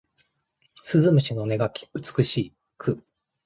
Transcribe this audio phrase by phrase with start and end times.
[0.81, 3.03] 鈴虫の音が美しく